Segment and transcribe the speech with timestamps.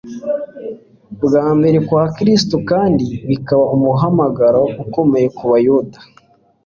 [1.19, 5.99] kwa mbere kwa Kristo kandi bikaba umuhamagaro ukomeye ku bayuda,